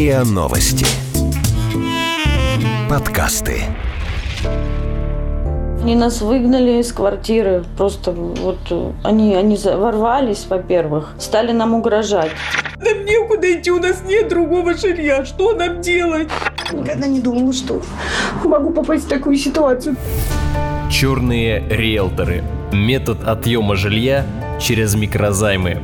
РИА 0.00 0.24
Новости. 0.24 0.86
Подкасты. 2.88 3.64
Они 5.82 5.94
нас 5.94 6.22
выгнали 6.22 6.80
из 6.80 6.90
квартиры. 6.90 7.64
Просто 7.76 8.12
вот 8.12 8.56
э, 8.70 8.92
они, 9.04 9.34
они 9.34 9.58
ворвались, 9.62 10.46
во-первых, 10.48 11.10
стали 11.18 11.52
нам 11.52 11.74
угрожать. 11.74 12.30
Нам 12.78 13.04
некуда 13.04 13.52
идти, 13.52 13.70
у 13.70 13.78
нас 13.78 14.02
нет 14.06 14.30
другого 14.30 14.72
жилья. 14.72 15.26
Что 15.26 15.52
нам 15.52 15.82
делать? 15.82 16.30
Никогда 16.72 17.06
не 17.06 17.20
думала, 17.20 17.52
что 17.52 17.82
могу 18.42 18.70
попасть 18.70 19.04
в 19.04 19.08
такую 19.08 19.36
ситуацию. 19.36 19.96
Черные 20.90 21.62
риэлторы. 21.68 22.42
Метод 22.72 23.18
отъема 23.24 23.76
жилья 23.76 24.24
через 24.58 24.94
микрозаймы. 24.94 25.82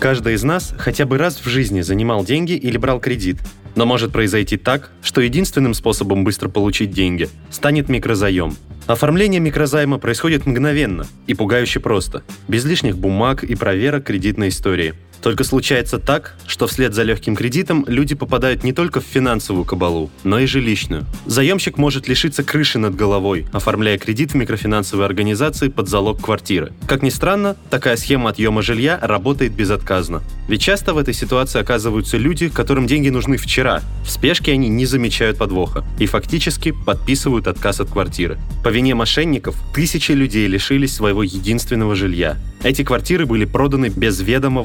Каждый 0.00 0.32
из 0.32 0.42
нас 0.42 0.72
хотя 0.78 1.04
бы 1.04 1.18
раз 1.18 1.36
в 1.44 1.46
жизни 1.46 1.82
занимал 1.82 2.24
деньги 2.24 2.52
или 2.52 2.78
брал 2.78 3.00
кредит. 3.00 3.36
Но 3.74 3.84
может 3.84 4.12
произойти 4.12 4.56
так, 4.56 4.92
что 5.02 5.20
единственным 5.20 5.74
способом 5.74 6.24
быстро 6.24 6.48
получить 6.48 6.90
деньги 6.90 7.28
станет 7.50 7.90
микрозаем. 7.90 8.56
Оформление 8.86 9.40
микрозайма 9.40 9.98
происходит 9.98 10.46
мгновенно 10.46 11.06
и 11.26 11.34
пугающе 11.34 11.80
просто, 11.80 12.22
без 12.48 12.64
лишних 12.64 12.96
бумаг 12.96 13.44
и 13.44 13.54
проверок 13.54 14.04
кредитной 14.04 14.48
истории– 14.48 14.94
только 15.22 15.44
случается 15.44 15.98
так, 15.98 16.36
что 16.46 16.66
вслед 16.66 16.94
за 16.94 17.02
легким 17.02 17.36
кредитом 17.36 17.84
люди 17.86 18.14
попадают 18.14 18.64
не 18.64 18.72
только 18.72 19.00
в 19.00 19.04
финансовую 19.04 19.64
кабалу, 19.64 20.10
но 20.24 20.38
и 20.38 20.46
жилищную. 20.46 21.06
Заемщик 21.26 21.78
может 21.78 22.08
лишиться 22.08 22.42
крыши 22.42 22.78
над 22.78 22.94
головой, 22.94 23.46
оформляя 23.52 23.98
кредит 23.98 24.32
в 24.32 24.34
микрофинансовой 24.34 25.06
организации 25.06 25.68
под 25.68 25.88
залог 25.88 26.20
квартиры. 26.20 26.72
Как 26.86 27.02
ни 27.02 27.10
странно, 27.10 27.56
такая 27.70 27.96
схема 27.96 28.30
отъема 28.30 28.62
жилья 28.62 28.98
работает 29.00 29.52
безотказно. 29.52 30.22
Ведь 30.48 30.62
часто 30.62 30.94
в 30.94 30.98
этой 30.98 31.14
ситуации 31.14 31.60
оказываются 31.60 32.16
люди, 32.16 32.48
которым 32.48 32.86
деньги 32.86 33.08
нужны 33.08 33.36
вчера. 33.36 33.82
В 34.04 34.10
спешке 34.10 34.52
они 34.52 34.68
не 34.68 34.86
замечают 34.86 35.38
подвоха 35.38 35.84
и 35.98 36.06
фактически 36.06 36.72
подписывают 36.72 37.46
отказ 37.46 37.80
от 37.80 37.90
квартиры. 37.90 38.38
По 38.64 38.68
вине 38.68 38.94
мошенников 38.94 39.56
тысячи 39.74 40.12
людей 40.12 40.46
лишились 40.46 40.94
своего 40.94 41.22
единственного 41.22 41.94
жилья. 41.94 42.36
Эти 42.62 42.84
квартиры 42.84 43.24
были 43.24 43.46
проданы 43.46 43.88
без 43.88 44.20
ведома 44.20 44.60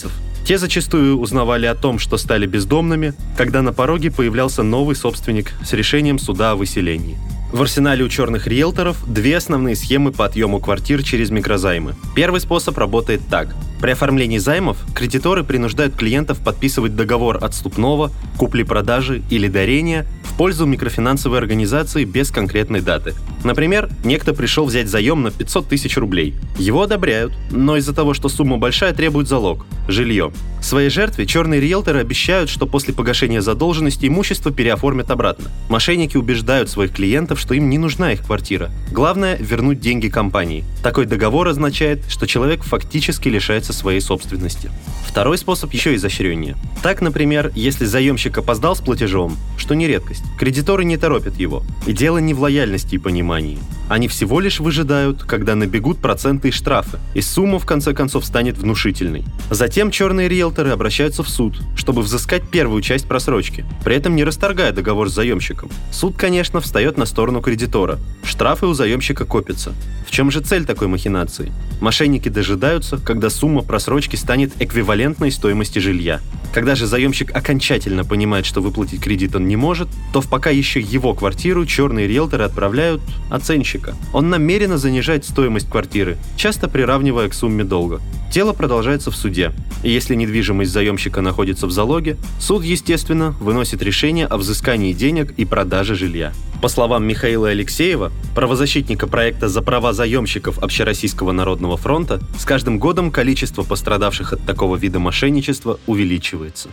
владельцев. 0.00 0.12
Те 0.44 0.58
зачастую 0.58 1.18
узнавали 1.18 1.66
о 1.66 1.74
том, 1.74 1.98
что 1.98 2.16
стали 2.16 2.46
бездомными, 2.46 3.14
когда 3.36 3.62
на 3.62 3.72
пороге 3.72 4.10
появлялся 4.10 4.62
новый 4.62 4.96
собственник 4.96 5.52
с 5.64 5.72
решением 5.72 6.18
суда 6.18 6.52
о 6.52 6.56
выселении. 6.56 7.18
В 7.52 7.62
арсенале 7.62 8.04
у 8.04 8.08
черных 8.08 8.46
риэлторов 8.46 8.96
две 9.12 9.36
основные 9.36 9.74
схемы 9.74 10.12
по 10.12 10.24
отъему 10.24 10.60
квартир 10.60 11.02
через 11.02 11.30
микрозаймы. 11.30 11.94
Первый 12.14 12.40
способ 12.40 12.78
работает 12.78 13.22
так. 13.28 13.54
При 13.80 13.90
оформлении 13.90 14.38
займов 14.38 14.78
кредиторы 14.94 15.42
принуждают 15.42 15.96
клиентов 15.96 16.38
подписывать 16.38 16.94
договор 16.94 17.38
отступного, 17.42 18.12
купли-продажи 18.36 19.22
или 19.30 19.48
дарения 19.48 20.06
пользу 20.40 20.64
микрофинансовой 20.64 21.36
организации 21.36 22.04
без 22.04 22.30
конкретной 22.30 22.80
даты. 22.80 23.12
Например, 23.44 23.90
некто 24.04 24.32
пришел 24.32 24.64
взять 24.64 24.88
заем 24.88 25.20
на 25.20 25.30
500 25.30 25.68
тысяч 25.68 25.98
рублей. 25.98 26.34
Его 26.56 26.84
одобряют, 26.84 27.34
но 27.50 27.76
из-за 27.76 27.92
того, 27.92 28.14
что 28.14 28.30
сумма 28.30 28.56
большая, 28.56 28.94
требуют 28.94 29.28
залог– 29.28 29.66
жилье. 29.88 30.32
Своей 30.62 30.88
жертве 30.88 31.26
черные 31.26 31.60
риэлторы 31.60 32.00
обещают, 32.00 32.48
что 32.48 32.66
после 32.66 32.94
погашения 32.94 33.42
задолженности 33.42 34.06
имущество 34.06 34.50
переоформят 34.50 35.10
обратно. 35.10 35.50
Мошенники 35.68 36.16
убеждают 36.16 36.70
своих 36.70 36.92
клиентов, 36.92 37.38
что 37.38 37.52
им 37.52 37.68
не 37.68 37.76
нужна 37.76 38.12
их 38.12 38.24
квартира. 38.24 38.70
Главное– 38.90 39.36
вернуть 39.40 39.80
деньги 39.80 40.08
компании. 40.08 40.64
Такой 40.82 41.04
договор 41.04 41.48
означает, 41.48 42.04
что 42.08 42.26
человек 42.26 42.62
фактически 42.62 43.28
лишается 43.28 43.74
своей 43.74 44.00
собственности. 44.00 44.70
Второй 45.06 45.36
способ 45.36 45.72
еще 45.74 45.94
изощреннее. 45.94 46.56
Так, 46.82 47.02
например, 47.02 47.52
если 47.54 47.84
заемщик 47.84 48.38
опоздал 48.38 48.76
с 48.76 48.80
платежом, 48.80 49.36
что 49.58 49.74
не 49.74 49.86
редкость, 49.86 50.24
кредиторы 50.38 50.84
не 50.84 50.96
торопят 50.96 51.36
его. 51.36 51.62
И 51.86 51.92
дело 51.92 52.18
не 52.18 52.34
в 52.34 52.40
лояльности 52.40 52.94
и 52.94 52.98
понимании. 52.98 53.58
Они 53.88 54.06
всего 54.06 54.38
лишь 54.38 54.60
выжидают, 54.60 55.24
когда 55.24 55.56
набегут 55.56 55.98
проценты 55.98 56.48
и 56.48 56.52
штрафы, 56.52 57.00
и 57.14 57.20
сумма 57.20 57.58
в 57.58 57.66
конце 57.66 57.92
концов 57.92 58.24
станет 58.24 58.56
внушительной. 58.56 59.24
Затем 59.50 59.90
черные 59.90 60.28
риэлторы 60.28 60.70
обращаются 60.70 61.24
в 61.24 61.28
суд, 61.28 61.60
чтобы 61.74 62.02
взыскать 62.02 62.48
первую 62.48 62.82
часть 62.82 63.08
просрочки, 63.08 63.64
при 63.84 63.96
этом 63.96 64.14
не 64.14 64.22
расторгая 64.22 64.70
договор 64.70 65.10
с 65.10 65.14
заемщиком. 65.14 65.70
Суд, 65.90 66.16
конечно, 66.16 66.60
встает 66.60 66.98
на 66.98 67.04
сторону 67.04 67.40
кредитора. 67.40 67.98
Штрафы 68.22 68.66
у 68.66 68.74
заемщика 68.74 69.24
копятся. 69.24 69.72
В 70.06 70.12
чем 70.12 70.30
же 70.30 70.40
цель 70.40 70.64
такой 70.64 70.86
махинации? 70.86 71.52
Мошенники 71.80 72.28
дожидаются, 72.28 72.98
когда 72.98 73.30
сумма 73.30 73.62
просрочки 73.62 74.16
станет 74.16 74.52
эквивалентной 74.60 75.32
стоимости 75.32 75.78
жилья. 75.78 76.20
Когда 76.52 76.74
же 76.74 76.86
заемщик 76.86 77.34
окончательно 77.34 78.04
понимает, 78.04 78.44
что 78.44 78.60
выплатить 78.60 79.00
кредит 79.00 79.36
он 79.36 79.46
не 79.46 79.56
может, 79.56 79.88
то 80.12 80.20
в 80.20 80.28
пока 80.28 80.50
еще 80.50 80.80
его 80.80 81.14
квартиру 81.14 81.64
черные 81.66 82.06
риэлторы 82.06 82.44
отправляют 82.44 83.00
оценщика. 83.30 83.94
Он 84.12 84.30
намеренно 84.30 84.78
занижает 84.78 85.24
стоимость 85.24 85.70
квартиры, 85.70 86.18
часто 86.36 86.68
приравнивая 86.68 87.28
к 87.28 87.34
сумме 87.34 87.64
долга. 87.64 88.00
Дело 88.32 88.52
продолжается 88.52 89.10
в 89.10 89.16
суде. 89.16 89.52
И 89.82 89.90
если 89.90 90.14
недвижимость 90.14 90.70
заемщика 90.70 91.20
находится 91.20 91.66
в 91.66 91.72
залоге, 91.72 92.16
суд, 92.38 92.64
естественно, 92.64 93.34
выносит 93.40 93.82
решение 93.82 94.26
о 94.26 94.36
взыскании 94.36 94.92
денег 94.92 95.32
и 95.36 95.44
продаже 95.44 95.94
жилья. 95.94 96.32
По 96.60 96.68
словам 96.68 97.06
Михаила 97.06 97.48
Алексеева, 97.48 98.12
правозащитника 98.34 99.06
проекта 99.06 99.48
«За 99.48 99.62
права 99.62 99.94
заемщиков 99.94 100.58
Общероссийского 100.58 101.32
народного 101.32 101.78
фронта», 101.78 102.20
с 102.38 102.44
каждым 102.44 102.78
годом 102.78 103.10
количество 103.10 103.62
пострадавших 103.62 104.34
от 104.34 104.44
такого 104.44 104.76
вида 104.76 104.98
мошенничества 104.98 105.80
увеличивается. 105.86 106.68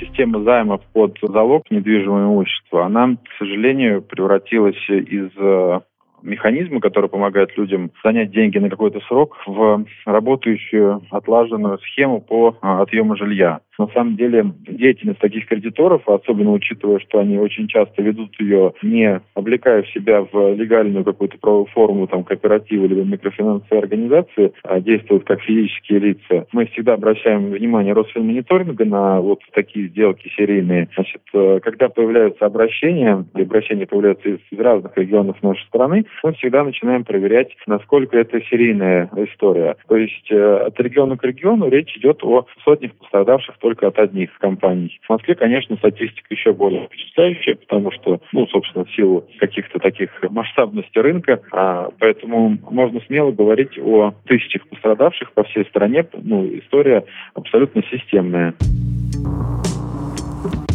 Система 0.00 0.42
займов 0.42 0.80
под 0.92 1.18
залог 1.22 1.70
недвижимого 1.70 2.24
имущества, 2.24 2.86
она, 2.86 3.16
к 3.16 3.38
сожалению, 3.38 4.02
превратилась 4.02 4.88
из 4.88 5.30
э, 5.36 5.80
механизмы, 6.22 6.80
которые 6.80 7.08
помогают 7.08 7.56
людям 7.56 7.90
занять 8.04 8.30
деньги 8.30 8.58
на 8.58 8.70
какой-то 8.70 9.00
срок, 9.08 9.36
в 9.46 9.84
работающую 10.04 11.02
отлаженную 11.10 11.78
схему 11.78 12.20
по 12.20 12.56
а, 12.60 12.82
отъему 12.82 13.16
жилья. 13.16 13.60
На 13.78 13.88
самом 13.88 14.16
деле 14.16 14.52
деятельность 14.66 15.20
таких 15.20 15.46
кредиторов, 15.46 16.08
особенно 16.08 16.52
учитывая, 16.52 16.98
что 17.00 17.18
они 17.18 17.38
очень 17.38 17.68
часто 17.68 18.02
ведут 18.02 18.34
ее, 18.40 18.72
не 18.82 19.20
облекая 19.34 19.82
в 19.82 19.90
себя 19.90 20.26
в 20.32 20.54
легальную 20.54 21.04
какую-то 21.04 21.38
правовую 21.38 21.66
форму 21.66 22.06
там, 22.06 22.24
кооператива 22.24 22.86
либо 22.86 23.02
микрофинансовой 23.02 23.82
организации, 23.82 24.52
а 24.62 24.80
действуют 24.80 25.24
как 25.24 25.40
физические 25.42 25.98
лица, 25.98 26.46
мы 26.52 26.66
всегда 26.66 26.94
обращаем 26.94 27.50
внимание 27.50 27.92
Росфинмониторинга 27.92 28.84
на 28.84 29.20
вот 29.20 29.40
такие 29.52 29.88
сделки 29.88 30.30
серийные. 30.36 30.88
Значит, 30.94 31.22
э, 31.34 31.60
когда 31.62 31.88
появляются 31.88 32.46
обращения, 32.46 33.24
и 33.34 33.42
обращения 33.42 33.86
появляются 33.86 34.30
из 34.30 34.58
разных 34.58 34.96
регионов 34.96 35.42
нашей 35.42 35.66
страны, 35.66 36.06
мы 36.22 36.32
всегда 36.34 36.64
начинаем 36.64 37.04
проверять, 37.04 37.56
насколько 37.66 38.18
это 38.18 38.40
серийная 38.42 39.10
история. 39.16 39.76
То 39.88 39.96
есть 39.96 40.30
э, 40.30 40.56
от 40.66 40.78
региона 40.80 41.16
к 41.16 41.24
региону 41.24 41.68
речь 41.68 41.96
идет 41.96 42.22
о 42.22 42.46
сотнях 42.64 42.94
пострадавших 42.94 43.56
только 43.58 43.86
от 43.88 43.98
одних 43.98 44.36
компаний. 44.38 44.98
В 45.06 45.10
Москве, 45.10 45.34
конечно, 45.34 45.76
статистика 45.76 46.26
еще 46.30 46.52
более 46.52 46.86
впечатляющая, 46.86 47.56
потому 47.56 47.90
что, 47.92 48.20
ну, 48.32 48.46
собственно, 48.46 48.84
в 48.84 48.94
силу 48.94 49.26
каких-то 49.38 49.78
таких 49.78 50.10
масштабности 50.30 50.98
рынка, 50.98 51.40
а, 51.52 51.90
поэтому 51.98 52.58
можно 52.70 53.00
смело 53.06 53.30
говорить 53.32 53.78
о 53.78 54.12
тысячах 54.26 54.66
пострадавших 54.68 55.32
по 55.32 55.44
всей 55.44 55.64
стране. 55.66 56.06
Ну, 56.14 56.46
история 56.58 57.04
абсолютно 57.34 57.82
системная. 57.90 58.54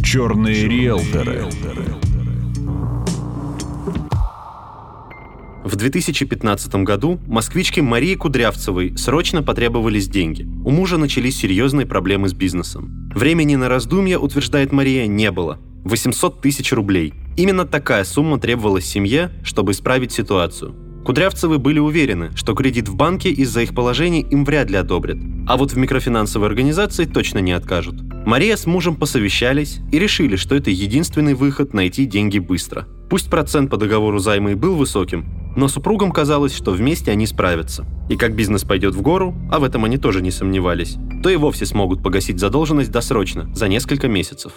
Черные 0.03 0.67
риэлторы. 0.67 2.10
В 5.63 5.75
2015 5.75 6.73
году 6.83 7.19
москвичке 7.27 7.83
Марии 7.83 8.15
Кудрявцевой 8.15 8.97
срочно 8.97 9.43
потребовались 9.43 10.07
деньги. 10.07 10.47
У 10.65 10.71
мужа 10.71 10.97
начались 10.97 11.37
серьезные 11.37 11.85
проблемы 11.85 12.29
с 12.29 12.33
бизнесом. 12.33 13.11
Времени 13.13 13.55
на 13.55 13.69
раздумья, 13.69 14.17
утверждает 14.17 14.71
Мария, 14.71 15.05
не 15.05 15.29
было. 15.29 15.59
800 15.83 16.41
тысяч 16.41 16.71
рублей. 16.73 17.13
Именно 17.37 17.65
такая 17.65 18.05
сумма 18.05 18.39
требовалась 18.39 18.85
семье, 18.85 19.31
чтобы 19.43 19.73
исправить 19.73 20.11
ситуацию. 20.11 20.75
Кудрявцевы 21.05 21.59
были 21.59 21.77
уверены, 21.77 22.31
что 22.35 22.55
кредит 22.55 22.87
в 22.89 22.95
банке 22.95 23.29
из-за 23.29 23.61
их 23.61 23.75
положения 23.75 24.21
им 24.21 24.45
вряд 24.45 24.69
ли 24.69 24.77
одобрят, 24.77 25.17
а 25.47 25.57
вот 25.57 25.73
в 25.73 25.77
микрофинансовой 25.77 26.47
организации 26.47 27.05
точно 27.05 27.39
не 27.39 27.51
откажут. 27.51 27.95
Мария 28.25 28.55
с 28.55 28.65
мужем 28.65 28.95
посовещались 28.95 29.79
и 29.91 29.99
решили, 29.99 30.35
что 30.35 30.55
это 30.55 30.69
единственный 30.71 31.33
выход 31.33 31.73
найти 31.73 32.05
деньги 32.05 32.37
быстро. 32.39 32.87
Пусть 33.09 33.29
процент 33.29 33.71
по 33.71 33.77
договору 33.77 34.19
займа 34.19 34.51
и 34.51 34.55
был 34.55 34.75
высоким, 34.75 35.25
но 35.55 35.67
супругам 35.67 36.11
казалось, 36.11 36.55
что 36.55 36.71
вместе 36.71 37.11
они 37.11 37.27
справятся. 37.27 37.85
И 38.09 38.17
как 38.17 38.35
бизнес 38.35 38.63
пойдет 38.63 38.95
в 38.95 39.01
гору, 39.01 39.35
а 39.51 39.59
в 39.59 39.63
этом 39.63 39.85
они 39.85 39.97
тоже 39.97 40.21
не 40.21 40.31
сомневались, 40.31 40.97
то 41.23 41.29
и 41.29 41.35
вовсе 41.35 41.65
смогут 41.65 42.03
погасить 42.03 42.39
задолженность 42.39 42.91
досрочно, 42.91 43.53
за 43.53 43.67
несколько 43.67 44.07
месяцев. 44.07 44.53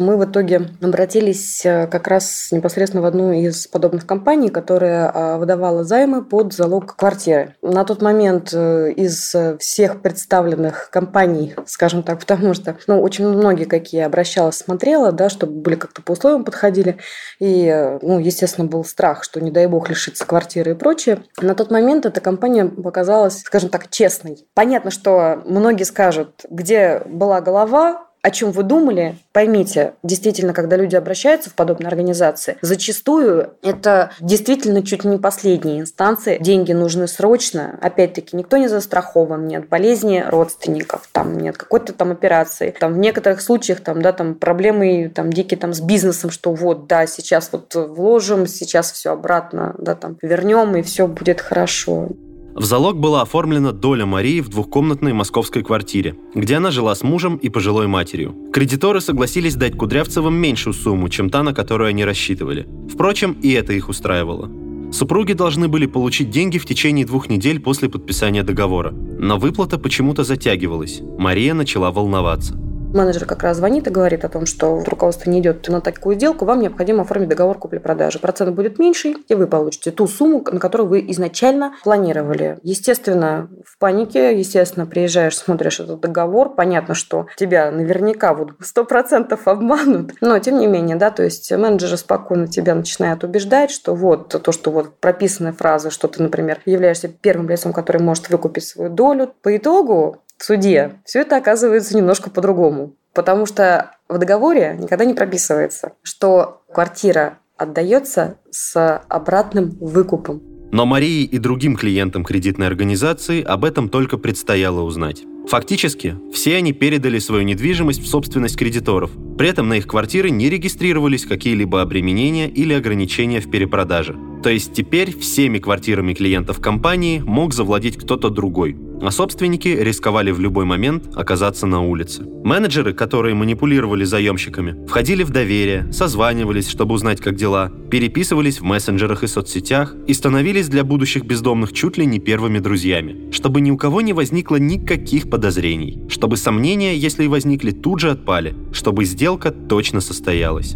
Мы 0.00 0.16
в 0.16 0.24
итоге 0.24 0.62
обратились 0.80 1.64
э, 1.66 1.86
как 1.86 2.08
раз 2.08 2.48
непосредственно 2.52 3.02
в 3.02 3.04
одну 3.04 3.32
из 3.32 3.66
подобных 3.66 4.06
компаний, 4.06 4.48
которая 4.48 5.12
а, 5.12 5.36
выдавала 5.36 5.84
займы 5.84 6.24
под 6.24 6.54
залог 6.54 6.96
квартиры. 6.96 7.54
На 7.60 7.84
тот 7.84 8.00
момент 8.00 8.48
э, 8.54 8.92
из 8.92 9.36
всех 9.58 10.00
представленных 10.00 10.88
компаний, 10.90 11.54
скажем 11.66 12.02
так, 12.02 12.18
потому 12.26 12.54
что 12.54 12.78
ну, 12.86 12.98
очень 13.02 13.28
многие 13.28 13.64
какие 13.64 14.00
обращалась, 14.00 14.56
смотрела, 14.56 15.12
да, 15.12 15.28
чтобы 15.28 15.60
были 15.60 15.74
как-то 15.74 16.00
по 16.00 16.12
условиям 16.12 16.44
подходили. 16.44 16.96
И, 17.38 17.66
э, 17.66 17.98
ну, 18.00 18.18
естественно, 18.18 18.66
был 18.66 18.84
страх, 18.84 19.22
что 19.22 19.38
не 19.42 19.50
дай 19.50 19.66
бог 19.66 19.90
лишиться 19.90 20.24
квартиры 20.24 20.70
и 20.70 20.74
прочее. 20.74 21.24
На 21.42 21.54
тот 21.54 21.70
момент 21.70 22.06
эта 22.06 22.22
компания 22.22 22.64
показалась, 22.64 23.40
скажем 23.42 23.68
так, 23.68 23.90
честной. 23.90 24.46
Понятно, 24.54 24.90
что 24.90 25.42
многие 25.44 25.84
скажут, 25.84 26.46
где 26.48 27.02
была 27.04 27.42
голова, 27.42 28.06
о 28.22 28.30
чем 28.30 28.52
вы 28.52 28.62
думали, 28.62 29.16
поймите, 29.32 29.94
действительно, 30.02 30.52
когда 30.52 30.76
люди 30.76 30.96
обращаются 30.96 31.50
в 31.50 31.54
подобные 31.54 31.88
организации, 31.88 32.58
зачастую 32.60 33.54
это 33.62 34.12
действительно 34.20 34.82
чуть 34.82 35.04
не 35.04 35.18
последние 35.18 35.80
инстанции. 35.80 36.38
Деньги 36.40 36.72
нужны 36.72 37.08
срочно. 37.08 37.78
Опять-таки, 37.80 38.36
никто 38.36 38.56
не 38.56 38.68
застрахован, 38.68 39.46
нет 39.46 39.68
болезни 39.68 40.24
родственников, 40.26 41.08
там 41.12 41.38
нет 41.38 41.56
какой-то 41.56 41.92
там 41.92 42.10
операции. 42.12 42.74
Там 42.78 42.94
в 42.94 42.98
некоторых 42.98 43.40
случаях 43.40 43.80
там, 43.80 44.02
да, 44.02 44.12
там 44.12 44.34
проблемы 44.34 45.10
там 45.14 45.32
дикие 45.32 45.58
там 45.58 45.72
с 45.72 45.80
бизнесом, 45.80 46.30
что 46.30 46.52
вот, 46.52 46.86
да, 46.86 47.06
сейчас 47.06 47.50
вот 47.52 47.74
вложим, 47.74 48.46
сейчас 48.46 48.92
все 48.92 49.12
обратно, 49.12 49.74
да, 49.78 49.94
там 49.94 50.18
вернем, 50.22 50.76
и 50.76 50.82
все 50.82 51.06
будет 51.06 51.40
хорошо. 51.40 52.08
В 52.54 52.64
залог 52.64 52.98
была 52.98 53.22
оформлена 53.22 53.72
доля 53.72 54.06
Марии 54.06 54.40
в 54.40 54.48
двухкомнатной 54.48 55.12
московской 55.12 55.62
квартире, 55.62 56.16
где 56.34 56.56
она 56.56 56.70
жила 56.70 56.94
с 56.94 57.02
мужем 57.02 57.36
и 57.36 57.48
пожилой 57.48 57.86
матерью. 57.86 58.34
Кредиторы 58.52 59.00
согласились 59.00 59.54
дать 59.54 59.76
Кудрявцевым 59.76 60.34
меньшую 60.34 60.74
сумму, 60.74 61.08
чем 61.08 61.30
та, 61.30 61.42
на 61.42 61.54
которую 61.54 61.88
они 61.88 62.04
рассчитывали. 62.04 62.66
Впрочем, 62.92 63.36
и 63.40 63.52
это 63.52 63.72
их 63.72 63.88
устраивало. 63.88 64.50
Супруги 64.92 65.34
должны 65.34 65.68
были 65.68 65.86
получить 65.86 66.30
деньги 66.30 66.58
в 66.58 66.66
течение 66.66 67.06
двух 67.06 67.28
недель 67.28 67.60
после 67.60 67.88
подписания 67.88 68.42
договора. 68.42 68.90
Но 68.90 69.38
выплата 69.38 69.78
почему-то 69.78 70.24
затягивалась. 70.24 71.00
Мария 71.18 71.54
начала 71.54 71.92
волноваться. 71.92 72.58
Менеджер 72.92 73.24
как 73.24 73.44
раз 73.44 73.58
звонит 73.58 73.86
и 73.86 73.90
говорит 73.90 74.24
о 74.24 74.28
том, 74.28 74.46
что 74.46 74.82
руководство 74.84 75.30
не 75.30 75.38
идет 75.38 75.68
на 75.68 75.80
такую 75.80 76.16
сделку, 76.16 76.44
вам 76.44 76.60
необходимо 76.60 77.02
оформить 77.02 77.28
договор 77.28 77.56
купли-продажи. 77.56 78.18
Процент 78.18 78.52
будет 78.54 78.80
меньше, 78.80 79.14
и 79.28 79.34
вы 79.34 79.46
получите 79.46 79.92
ту 79.92 80.08
сумму, 80.08 80.44
на 80.50 80.58
которую 80.58 80.88
вы 80.88 81.04
изначально 81.10 81.74
планировали. 81.84 82.58
Естественно, 82.64 83.48
в 83.64 83.78
панике, 83.78 84.36
естественно, 84.36 84.86
приезжаешь, 84.86 85.36
смотришь 85.36 85.78
этот 85.78 86.00
договор, 86.00 86.52
понятно, 86.52 86.94
что 86.94 87.26
тебя 87.36 87.70
наверняка 87.70 88.34
вот 88.34 88.50
сто 88.60 88.84
процентов 88.84 89.46
обманут, 89.46 90.14
но 90.20 90.36
тем 90.40 90.58
не 90.58 90.66
менее, 90.66 90.96
да, 90.96 91.12
то 91.12 91.22
есть 91.22 91.52
менеджеры 91.52 91.96
спокойно 91.96 92.48
тебя 92.48 92.74
начинают 92.74 93.22
убеждать, 93.22 93.70
что 93.70 93.94
вот 93.94 94.42
то, 94.42 94.50
что 94.50 94.72
вот 94.72 94.98
прописанная 94.98 95.52
фраза, 95.52 95.90
что 95.90 96.08
ты, 96.08 96.20
например, 96.22 96.58
являешься 96.66 97.06
первым 97.06 97.48
лицом, 97.48 97.72
который 97.72 98.02
может 98.02 98.30
выкупить 98.30 98.64
свою 98.64 98.90
долю. 98.90 99.32
По 99.42 99.56
итогу 99.56 100.22
в 100.40 100.44
суде, 100.44 100.92
все 101.04 101.20
это 101.20 101.36
оказывается 101.36 101.94
немножко 101.94 102.30
по-другому. 102.30 102.96
Потому 103.12 103.44
что 103.44 103.90
в 104.08 104.16
договоре 104.16 104.74
никогда 104.80 105.04
не 105.04 105.12
прописывается, 105.12 105.92
что 106.02 106.62
квартира 106.72 107.38
отдается 107.58 108.38
с 108.50 109.02
обратным 109.08 109.76
выкупом. 109.80 110.40
Но 110.72 110.86
Марии 110.86 111.24
и 111.24 111.36
другим 111.38 111.76
клиентам 111.76 112.24
кредитной 112.24 112.68
организации 112.68 113.42
об 113.42 113.66
этом 113.66 113.90
только 113.90 114.16
предстояло 114.16 114.80
узнать. 114.80 115.24
Фактически, 115.46 116.16
все 116.32 116.56
они 116.56 116.72
передали 116.72 117.18
свою 117.18 117.42
недвижимость 117.42 118.00
в 118.00 118.08
собственность 118.08 118.56
кредиторов. 118.56 119.10
При 119.40 119.48
этом 119.48 119.70
на 119.70 119.78
их 119.78 119.86
квартиры 119.86 120.28
не 120.28 120.50
регистрировались 120.50 121.24
какие-либо 121.24 121.80
обременения 121.80 122.46
или 122.46 122.74
ограничения 122.74 123.40
в 123.40 123.50
перепродаже. 123.50 124.14
То 124.42 124.50
есть 124.50 124.74
теперь 124.74 125.18
всеми 125.18 125.58
квартирами 125.58 126.12
клиентов 126.12 126.60
компании 126.60 127.22
мог 127.24 127.54
завладеть 127.54 127.96
кто-то 127.96 128.28
другой, 128.28 128.76
а 129.02 129.10
собственники 129.10 129.68
рисковали 129.68 130.30
в 130.30 130.40
любой 130.40 130.64
момент 130.64 131.10
оказаться 131.14 131.66
на 131.66 131.82
улице. 131.82 132.26
Менеджеры, 132.44 132.92
которые 132.92 133.34
манипулировали 133.34 134.04
заемщиками, 134.04 134.86
входили 134.86 135.22
в 135.22 135.30
доверие, 135.30 135.90
созванивались, 135.92 136.68
чтобы 136.68 136.94
узнать, 136.94 137.20
как 137.20 137.36
дела, 137.36 137.70
переписывались 137.90 138.60
в 138.60 138.64
мессенджерах 138.64 139.22
и 139.22 139.26
соцсетях 139.26 139.94
и 140.06 140.14
становились 140.14 140.68
для 140.68 140.84
будущих 140.84 141.24
бездомных 141.24 141.72
чуть 141.72 141.98
ли 141.98 142.06
не 142.06 142.18
первыми 142.18 142.58
друзьями, 142.58 143.30
чтобы 143.30 143.60
ни 143.60 143.70
у 143.70 143.76
кого 143.76 144.00
не 144.00 144.12
возникло 144.12 144.56
никаких 144.56 145.28
подозрений, 145.28 146.02
чтобы 146.08 146.36
сомнения, 146.36 146.96
если 146.96 147.24
и 147.24 147.28
возникли, 147.28 147.72
тут 147.72 148.00
же 148.00 148.10
отпали, 148.10 148.54
чтобы 148.72 149.04
сделка 149.30 149.52
точно 149.52 150.00
состоялась. 150.00 150.74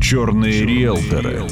Черные 0.00 0.64
риэлторы. 0.64 1.42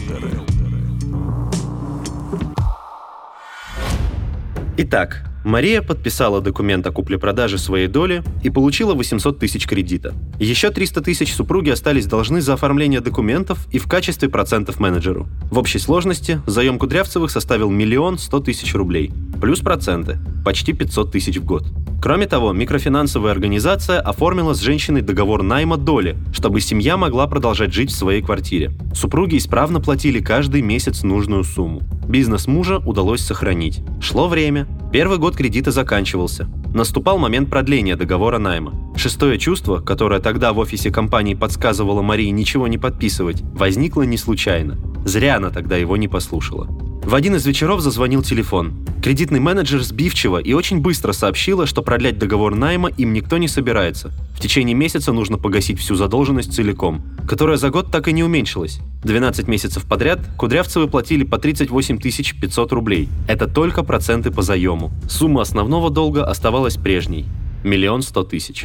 Итак, 4.79 5.27
Мария 5.45 5.83
подписала 5.83 6.41
документ 6.41 6.87
о 6.87 6.93
купле-продаже 6.93 7.59
своей 7.59 7.89
доли 7.89 8.23
и 8.43 8.49
получила 8.49 8.95
800 8.95 9.39
тысяч 9.39 9.67
кредита. 9.67 10.15
Еще 10.41 10.71
300 10.71 11.03
тысяч 11.03 11.35
супруги 11.35 11.69
остались 11.69 12.07
должны 12.07 12.41
за 12.41 12.55
оформление 12.55 13.01
документов 13.01 13.67
и 13.71 13.79
в 13.79 13.87
качестве 13.87 14.31
процентов 14.31 14.81
менеджеру. 14.81 15.29
В 15.51 15.59
общей 15.59 15.79
сложности 15.79 16.41
заем 16.47 16.79
Кудрявцевых 16.79 17.31
составил 17.31 17.69
миллион 17.69 18.17
сто 18.17 18.41
тысяч 18.41 18.75
рублей, 18.75 19.13
плюс 19.43 19.61
проценты, 19.61 20.19
почти 20.43 20.73
500 20.73 21.13
тысяч 21.13 21.37
в 21.37 21.45
год. 21.45 21.67
Кроме 22.05 22.27
того, 22.27 22.53
микрофинансовая 22.53 23.33
организация 23.33 23.99
оформила 23.99 24.53
с 24.53 24.61
женщиной 24.61 25.01
договор 25.01 25.43
найма 25.43 25.79
доли, 25.79 26.19
чтобы 26.35 26.61
семья 26.61 26.99
могла 26.99 27.27
продолжать 27.27 27.73
жить 27.73 27.91
в 27.91 27.97
своей 27.97 28.21
квартире. 28.21 28.73
Супруги 28.93 29.39
исправно 29.39 29.81
платили 29.81 30.21
каждый 30.21 30.61
месяц 30.61 31.03
нужную 31.03 31.45
сумму. 31.45 31.81
Бизнес 32.07 32.47
мужа 32.47 32.77
удалось 32.77 33.23
сохранить. 33.23 33.81
Шло 34.03 34.29
время. 34.29 34.69
Первый 34.93 35.17
год 35.17 35.35
кредита 35.35 35.71
заканчивался. 35.71 36.47
Наступал 36.75 37.17
момент 37.17 37.49
продления 37.49 37.97
договора 37.97 38.37
найма. 38.37 38.75
Шестое 38.99 39.39
чувство, 39.39 39.81
которое 39.81 40.21
тогда 40.21 40.53
в 40.53 40.59
офисе 40.59 40.91
компании 40.91 41.33
подсказывало 41.33 42.03
Марии 42.03 42.29
ничего 42.29 42.69
не 42.69 42.77
подписывать, 42.77 43.41
возникло 43.55 44.03
не 44.03 44.19
случайно. 44.19 44.77
Зря 45.07 45.37
она 45.37 45.49
тогда 45.49 45.79
его 45.79 45.97
не 45.97 46.09
послушала. 46.09 46.69
В 47.05 47.15
один 47.15 47.35
из 47.35 47.45
вечеров 47.45 47.83
зазвонил 47.83 48.23
телефон. 48.23 48.73
Кредитный 49.03 49.39
менеджер 49.39 49.83
сбивчиво 49.83 50.39
и 50.39 50.55
очень 50.55 50.81
быстро 50.81 51.13
сообщила, 51.13 51.67
что 51.67 51.83
продлять 51.83 52.19
договор 52.19 52.55
найма 52.55 52.89
им 52.89 53.13
никто 53.13 53.37
не 53.37 53.47
собирается. 53.47 54.11
В 54.35 54.41
течение 54.41 54.75
месяца 54.75 55.13
нужно 55.13 55.37
погасить 55.37 55.79
всю 55.79 55.97
задолженность 55.97 56.55
целиком, 56.55 57.03
которая 57.29 57.59
за 57.59 57.69
год 57.69 57.91
так 57.93 58.09
и 58.09 58.13
не 58.13 58.25
уменьшилась. 58.25 58.81
12 59.03 59.47
месяцев 59.49 59.85
подряд 59.85 60.21
Кудрявцевы 60.39 60.89
платили 60.89 61.25
по 61.25 61.37
38 61.37 61.99
500 61.99 62.73
рублей. 62.73 63.11
Это 63.29 63.47
только 63.49 63.83
проценты 63.83 64.31
по 64.31 64.41
заему. 64.41 64.91
Сумма 65.07 65.43
основного 65.43 65.91
долга 65.91 66.25
оставалась 66.25 66.79
прежней– 66.79 67.27
миллион 67.65 68.01
сто 68.01 68.25
тысяч. 68.25 68.65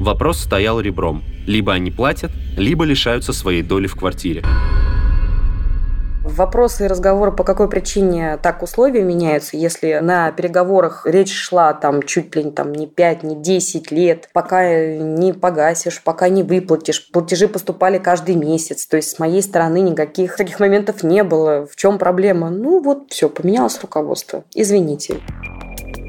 Вопрос 0.00 0.40
стоял 0.40 0.80
ребром. 0.80 1.22
Либо 1.46 1.72
они 1.72 1.92
платят, 1.92 2.32
либо 2.56 2.84
лишаются 2.84 3.32
своей 3.32 3.62
доли 3.62 3.86
в 3.86 3.94
квартире. 3.94 4.42
Вопросы 6.36 6.84
и 6.84 6.86
разговоры, 6.86 7.32
по 7.32 7.44
какой 7.44 7.66
причине 7.66 8.36
так 8.36 8.62
условия 8.62 9.02
меняются, 9.02 9.56
если 9.56 10.00
на 10.02 10.30
переговорах 10.32 11.06
речь 11.06 11.32
шла 11.32 11.72
там 11.72 12.02
чуть 12.02 12.36
ли 12.36 12.50
там 12.50 12.72
не 12.72 12.86
5, 12.86 13.22
не 13.22 13.36
10 13.36 13.90
лет, 13.90 14.28
пока 14.34 14.86
не 14.96 15.32
погасишь, 15.32 16.02
пока 16.02 16.28
не 16.28 16.42
выплатишь. 16.42 17.10
Платежи 17.10 17.48
поступали 17.48 17.96
каждый 17.96 18.34
месяц. 18.34 18.86
То 18.86 18.98
есть 18.98 19.12
с 19.12 19.18
моей 19.18 19.40
стороны 19.40 19.80
никаких 19.80 20.36
таких 20.36 20.60
моментов 20.60 21.02
не 21.02 21.24
было. 21.24 21.66
В 21.66 21.74
чем 21.74 21.96
проблема? 21.96 22.50
Ну 22.50 22.82
вот 22.82 23.04
все, 23.08 23.30
поменялось 23.30 23.80
руководство. 23.80 24.44
Извините. 24.54 25.16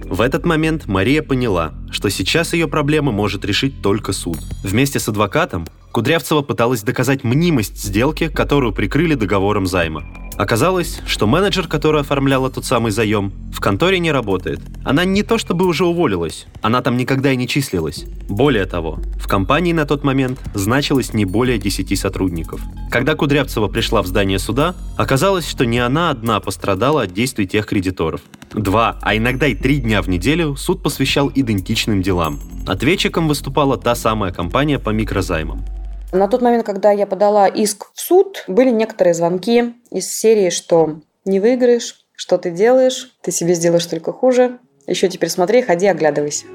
В 0.09 0.19
этот 0.19 0.45
момент 0.45 0.87
Мария 0.87 1.21
поняла, 1.21 1.71
что 1.89 2.09
сейчас 2.09 2.51
ее 2.51 2.67
проблемы 2.67 3.13
может 3.13 3.45
решить 3.45 3.81
только 3.81 4.11
суд. 4.11 4.37
Вместе 4.61 4.99
с 4.99 5.07
адвокатом 5.07 5.67
Кудрявцева 5.97 6.43
пыталась 6.43 6.83
доказать 6.83 7.23
мнимость 7.23 7.81
сделки, 7.83 8.27
которую 8.27 8.71
прикрыли 8.71 9.15
договором 9.15 9.65
займа. 9.65 10.03
Оказалось, 10.37 11.01
что 11.07 11.25
менеджер, 11.25 11.67
который 11.67 12.01
оформляла 12.01 12.51
тот 12.51 12.65
самый 12.65 12.91
заем, 12.91 13.33
в 13.51 13.59
конторе 13.59 13.97
не 13.97 14.11
работает. 14.11 14.59
Она 14.85 15.05
не 15.05 15.23
то 15.23 15.39
чтобы 15.39 15.65
уже 15.65 15.87
уволилась, 15.87 16.45
она 16.61 16.83
там 16.83 16.97
никогда 16.97 17.31
и 17.31 17.35
не 17.35 17.47
числилась. 17.47 18.05
Более 18.29 18.65
того, 18.65 18.99
в 19.19 19.27
компании 19.27 19.73
на 19.73 19.87
тот 19.87 20.03
момент 20.03 20.39
значилось 20.53 21.15
не 21.15 21.25
более 21.25 21.57
10 21.57 21.97
сотрудников. 21.97 22.61
Когда 22.91 23.15
Кудрявцева 23.15 23.67
пришла 23.67 24.03
в 24.03 24.05
здание 24.05 24.37
суда, 24.37 24.75
оказалось, 24.97 25.49
что 25.49 25.65
не 25.65 25.79
она 25.79 26.11
одна 26.11 26.39
пострадала 26.39 27.01
от 27.01 27.13
действий 27.13 27.47
тех 27.47 27.65
кредиторов. 27.65 28.21
Два, 28.51 28.99
а 29.01 29.17
иногда 29.17 29.47
и 29.47 29.55
три 29.55 29.77
дня 29.77 30.03
в 30.03 30.09
неделю 30.09 30.57
суд 30.57 30.83
посвящал 30.83 31.31
идентичным 31.33 32.03
делам. 32.03 32.39
Ответчиком 32.67 33.27
выступала 33.27 33.79
та 33.79 33.95
самая 33.95 34.31
компания 34.31 34.77
по 34.77 34.91
микрозаймам. 34.91 35.65
На 36.13 36.27
тот 36.27 36.41
момент, 36.41 36.65
когда 36.65 36.91
я 36.91 37.05
подала 37.05 37.47
иск 37.47 37.91
в 37.93 37.99
суд, 37.99 38.45
были 38.47 38.69
некоторые 38.69 39.13
звонки 39.13 39.73
из 39.91 40.07
серии, 40.09 40.49
что 40.49 41.01
не 41.25 41.39
выиграешь, 41.39 42.05
что 42.15 42.37
ты 42.37 42.49
делаешь, 42.49 43.11
ты 43.21 43.31
себе 43.31 43.53
сделаешь 43.53 43.85
только 43.85 44.13
хуже, 44.13 44.59
еще 44.87 45.09
теперь 45.09 45.29
смотри, 45.29 45.61
ходи, 45.61 45.85
оглядывайся. 45.87 46.45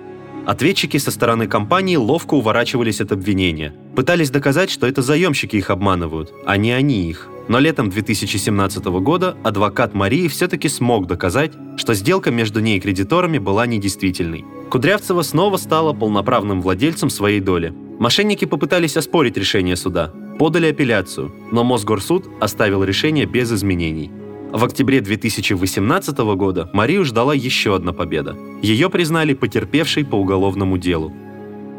Ответчики 0.47 0.97
со 0.97 1.11
стороны 1.11 1.47
компании 1.47 1.97
ловко 1.97 2.35
уворачивались 2.35 3.01
от 3.01 3.13
обвинения. 3.13 3.75
Пытались 3.95 4.31
доказать, 4.31 4.71
что 4.71 4.87
это 4.89 5.03
заемщики 5.03 5.57
их 5.57 5.71
обманывают, 5.71 6.33
а 6.47 6.57
не 6.57 6.73
они 6.73 7.09
их. 7.09 7.29
Но 7.49 7.59
летом 7.59 7.91
2017 7.91 8.85
года 8.85 9.37
адвокат 9.45 9.95
Марии 9.95 10.29
все-таки 10.29 10.69
смог 10.69 11.07
доказать, 11.07 11.53
что 11.77 11.95
сделка 11.95 12.31
между 12.31 12.61
ней 12.61 12.79
и 12.79 12.81
кредиторами 12.81 13.39
была 13.39 13.67
недействительной. 13.67 14.45
Кудрявцева 14.71 15.23
снова 15.23 15.59
стала 15.59 15.93
полноправным 15.93 16.63
владельцем 16.63 17.11
своей 17.11 17.41
доли. 17.41 17.75
Мошенники 17.99 18.45
попытались 18.45 18.97
оспорить 18.97 19.37
решение 19.37 19.77
суда, 19.77 20.13
подали 20.39 20.67
апелляцию, 20.67 21.33
но 21.53 21.65
Мосгорсуд 21.65 22.29
оставил 22.41 22.85
решение 22.85 23.27
без 23.27 23.53
изменений. 23.53 24.11
В 24.53 24.65
октябре 24.65 25.01
2018 25.01 26.19
года 26.37 26.69
Марию 26.73 27.05
ждала 27.05 27.35
еще 27.35 27.75
одна 27.75 27.93
победа. 27.93 28.37
Ее 28.63 28.91
признали 28.91 29.35
потерпевшей 29.35 30.05
по 30.05 30.17
уголовному 30.17 30.77
делу 30.79 31.13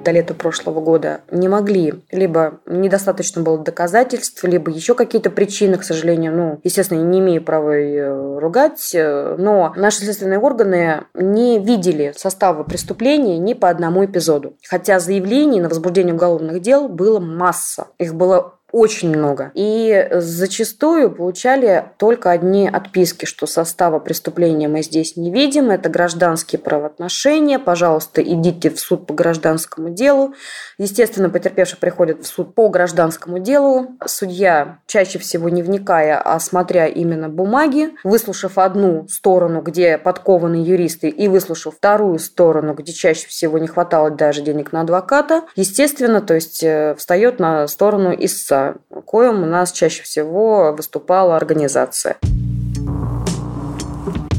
до 0.04 0.12
лета 0.12 0.34
прошлого 0.34 0.82
года 0.82 1.22
не 1.32 1.48
могли, 1.48 2.04
либо 2.12 2.60
недостаточно 2.66 3.42
было 3.42 3.58
доказательств, 3.58 4.44
либо 4.44 4.72
еще 4.72 4.96
какие-то 4.96 5.30
причины, 5.30 5.78
к 5.78 5.84
сожалению, 5.84 6.36
ну, 6.36 6.60
естественно, 6.64 7.02
не 7.02 7.20
имею 7.20 7.44
права 7.44 8.40
ругать, 8.40 8.92
но 8.94 9.74
наши 9.76 10.00
следственные 10.00 10.40
органы 10.40 11.06
не 11.14 11.60
видели 11.60 12.14
состава 12.16 12.64
преступления 12.64 13.38
ни 13.38 13.54
по 13.54 13.70
одному 13.70 14.06
эпизоду. 14.06 14.56
Хотя 14.68 15.00
заявлений 15.00 15.62
на 15.62 15.70
возбуждение 15.70 16.14
уголовных 16.14 16.62
дел 16.62 16.90
было 16.90 17.20
масса. 17.20 17.88
Их 17.98 18.14
было 18.16 18.56
очень 18.74 19.16
много. 19.16 19.52
И 19.54 20.10
зачастую 20.12 21.12
получали 21.12 21.86
только 21.98 22.32
одни 22.32 22.68
отписки, 22.68 23.26
что 23.26 23.46
состава 23.46 24.00
преступления 24.00 24.68
мы 24.68 24.82
здесь 24.82 25.16
не 25.16 25.32
видим, 25.32 25.70
это 25.70 25.90
гражданские 25.90 26.60
правоотношения, 26.60 27.60
пожалуйста, 27.60 28.24
идите 28.24 28.72
в 28.72 28.80
суд 28.80 29.06
по 29.06 29.14
гражданскому 29.14 29.92
делу. 29.92 30.34
Естественно, 30.80 31.30
потерпевший 31.30 31.78
приходит 31.78 32.24
в 32.24 32.28
суд 32.28 32.56
по 32.56 32.68
гражданскому 32.70 33.38
делу. 33.38 33.92
Судья, 34.08 34.80
чаще 34.88 35.20
всего 35.20 35.50
не 35.50 35.62
вникая, 35.62 36.20
а 36.20 36.40
смотря 36.40 36.88
именно 36.88 37.30
бумаги, 37.30 37.92
выслушав 38.04 38.58
одну 38.58 39.08
сторону, 39.08 39.62
где 39.62 40.00
подкованы 40.00 40.56
юристы, 40.56 41.10
и 41.10 41.28
выслушав 41.28 41.76
вторую 41.76 42.18
сторону, 42.18 42.74
где 42.74 42.92
чаще 42.92 43.28
всего 43.28 43.60
не 43.60 43.68
хватало 43.68 44.10
даже 44.10 44.42
денег 44.42 44.72
на 44.72 44.82
адвоката, 44.82 45.44
естественно, 45.56 46.22
то 46.22 46.34
есть 46.34 46.64
э, 46.64 46.96
встает 46.98 47.40
на 47.40 47.68
сторону 47.68 48.16
истца 48.18 48.63
коим 49.06 49.44
у 49.44 49.46
нас 49.46 49.72
чаще 49.72 50.04
всего 50.04 50.74
выступала 50.74 51.36
организация. 51.36 52.18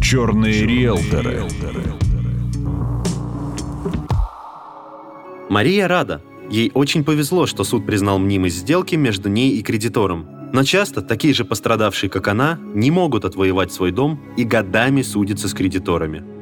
Черные 0.02 0.66
риэлторы. 0.66 1.42
Мария 5.48 5.88
рада. 5.88 6.22
Ей 6.50 6.70
очень 6.74 7.04
повезло, 7.04 7.46
что 7.46 7.64
суд 7.64 7.86
признал 7.86 8.18
мнимость 8.18 8.56
сделки 8.56 8.96
между 8.96 9.28
ней 9.28 9.52
и 9.52 9.62
кредитором. 9.62 10.50
Но 10.52 10.62
часто 10.62 11.00
такие 11.02 11.34
же 11.34 11.44
пострадавшие, 11.44 12.10
как 12.10 12.28
она, 12.28 12.58
не 12.74 12.90
могут 12.90 13.24
отвоевать 13.24 13.72
свой 13.72 13.90
дом 13.90 14.20
и 14.36 14.44
годами 14.44 15.02
судятся 15.02 15.48
с 15.48 15.54
кредиторами 15.54 16.33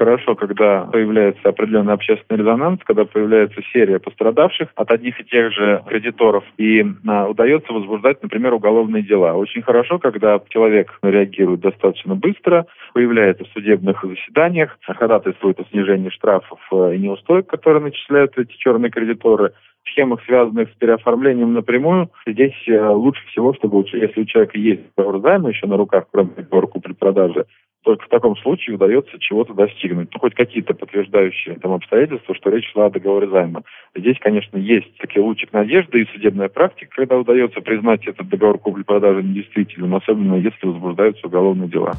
хорошо, 0.00 0.34
когда 0.34 0.86
появляется 0.86 1.46
определенный 1.46 1.92
общественный 1.92 2.40
резонанс, 2.40 2.80
когда 2.86 3.04
появляется 3.04 3.60
серия 3.70 3.98
пострадавших 3.98 4.70
от 4.74 4.90
одних 4.90 5.20
и 5.20 5.24
тех 5.24 5.52
же 5.52 5.82
кредиторов, 5.86 6.42
и 6.56 6.82
а, 7.06 7.28
удается 7.28 7.70
возбуждать, 7.70 8.22
например, 8.22 8.54
уголовные 8.54 9.02
дела. 9.02 9.34
Очень 9.34 9.60
хорошо, 9.60 9.98
когда 9.98 10.40
человек 10.48 10.98
реагирует 11.02 11.60
достаточно 11.60 12.14
быстро, 12.14 12.64
появляется 12.94 13.44
в 13.44 13.48
судебных 13.48 14.02
заседаниях, 14.02 14.78
ходатайствует 14.80 15.60
о 15.60 15.66
снижении 15.70 16.08
штрафов 16.08 16.60
э, 16.72 16.94
и 16.94 16.98
неустойк, 16.98 17.46
которые 17.46 17.82
начисляют 17.82 18.38
эти 18.38 18.56
черные 18.56 18.90
кредиторы, 18.90 19.52
схемах, 19.90 20.22
связанных 20.24 20.70
с 20.70 20.76
переоформлением 20.76 21.52
напрямую, 21.52 22.10
здесь 22.26 22.56
э, 22.68 22.88
лучше 22.88 23.26
всего, 23.26 23.52
чтобы 23.54 23.84
если 23.92 24.22
у 24.22 24.24
человека 24.24 24.58
есть 24.58 24.82
договор 24.96 25.20
займа 25.20 25.50
еще 25.50 25.66
на 25.66 25.76
руках, 25.76 26.04
кроме 26.10 26.30
договора 26.30 26.66
купли-продажи, 26.68 27.44
только 27.82 28.04
в 28.04 28.08
таком 28.08 28.36
случае 28.38 28.76
удается 28.76 29.18
чего-то 29.18 29.54
достигнуть. 29.54 30.08
Ну, 30.12 30.20
хоть 30.20 30.34
какие-то 30.34 30.74
подтверждающие 30.74 31.56
там 31.56 31.72
обстоятельства, 31.72 32.34
что 32.34 32.50
речь 32.50 32.70
шла 32.72 32.86
о 32.86 32.90
договоре 32.90 33.28
займа. 33.28 33.62
Здесь, 33.96 34.16
конечно, 34.20 34.58
есть 34.58 34.96
такие 34.98 35.22
лучик 35.22 35.52
надежды 35.52 36.02
и 36.02 36.08
судебная 36.12 36.48
практика, 36.48 36.90
когда 36.94 37.18
удается 37.18 37.60
признать 37.60 38.06
этот 38.06 38.28
договор 38.28 38.58
купли-продажи 38.58 39.22
недействительным, 39.22 39.94
особенно 39.94 40.34
если 40.34 40.66
возбуждаются 40.66 41.26
уголовные 41.26 41.68
дела. 41.68 41.94